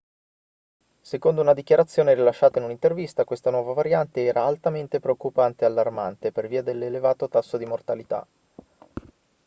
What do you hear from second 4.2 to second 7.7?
era altamente preoccupante e allarmante per via dell'elevato tasso di